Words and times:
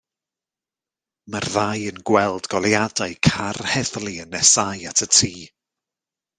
Mae'r 1.35 1.47
ddau 1.57 1.83
yn 1.91 1.99
gweld 2.11 2.49
goleuadau 2.55 3.15
car 3.31 3.63
heddlu 3.75 4.17
yn 4.25 4.35
nesáu 4.39 4.91
at 4.93 5.09
y 5.09 5.13
tŷ. 5.15 5.33